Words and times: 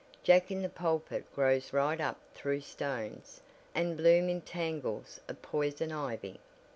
Jacks 0.23 0.49
in 0.49 0.63
the 0.63 0.67
Pulpit 0.69 1.31
grow 1.35 1.61
right 1.71 2.01
up 2.01 2.19
through 2.33 2.61
stones, 2.61 3.39
and 3.75 3.95
bloom 3.95 4.29
in 4.29 4.41
tangles 4.41 5.19
of 5.27 5.43
poison 5.43 5.91
ivy." 5.91 6.39